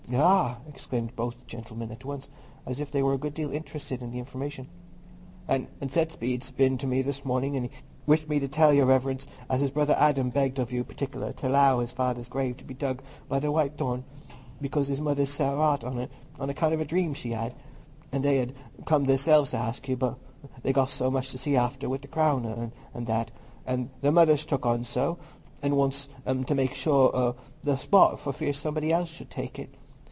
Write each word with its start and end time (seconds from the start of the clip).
"Ah!" 0.13 0.57
exclaimed 0.67 1.15
both 1.15 1.39
the 1.39 1.45
gentlemen 1.45 1.89
at 1.89 2.03
once, 2.03 2.27
as 2.65 2.81
if 2.81 2.91
they 2.91 3.01
were 3.01 3.13
a 3.13 3.17
good 3.17 3.33
deal 3.33 3.49
interested 3.49 4.01
in 4.01 4.11
the 4.11 4.19
information. 4.19 4.67
"An' 5.47 5.67
Seth 5.87 6.19
Bede's 6.19 6.51
been 6.51 6.77
to 6.79 6.87
me 6.87 7.01
this 7.01 7.23
morning 7.23 7.53
to 7.53 7.59
say 7.59 7.67
he 7.67 7.71
wished 8.05 8.27
me 8.27 8.37
to 8.37 8.49
tell 8.49 8.73
Your 8.73 8.87
Reverence 8.87 9.25
as 9.49 9.61
his 9.61 9.71
brother 9.71 9.95
Adam 9.97 10.29
begged 10.29 10.59
of 10.59 10.69
you 10.69 10.83
particular 10.83 11.31
t' 11.31 11.47
allow 11.47 11.79
his 11.79 11.93
father's 11.93 12.27
grave 12.27 12.57
to 12.57 12.65
be 12.65 12.73
dug 12.73 13.01
by 13.29 13.39
the 13.39 13.53
White 13.53 13.77
Thorn, 13.77 14.03
because 14.59 14.89
his 14.89 14.99
mother's 14.99 15.29
set 15.29 15.49
her 15.51 15.55
heart 15.55 15.85
on 15.85 15.97
it, 15.97 16.11
on 16.37 16.49
account 16.49 16.73
of 16.73 16.81
a 16.81 16.85
dream 16.85 17.11
as 17.11 17.17
she 17.17 17.31
had; 17.31 17.53
an' 18.11 18.21
they'd 18.21 18.51
ha' 18.81 18.83
come 18.85 19.05
theirselves 19.05 19.51
to 19.51 19.57
ask 19.57 19.87
you, 19.87 19.95
but 19.95 20.17
they've 20.61 20.77
so 20.89 21.09
much 21.09 21.31
to 21.31 21.37
see 21.37 21.55
after 21.55 21.87
with 21.87 22.01
the 22.01 22.09
crowner, 22.09 22.69
an' 22.93 23.05
that; 23.05 23.31
an' 23.65 23.89
their 24.01 24.11
mother's 24.11 24.43
took 24.45 24.65
on 24.65 24.83
so, 24.83 25.17
an' 25.61 25.77
wants 25.77 26.09
'em 26.25 26.43
to 26.43 26.53
make 26.53 26.73
sure 26.73 27.15
o' 27.15 27.37
the 27.63 27.77
spot 27.77 28.19
for 28.19 28.33
fear 28.33 28.51
somebody 28.51 28.91
else 28.91 29.07
should 29.07 29.29
take 29.31 29.57
it. 29.57 29.73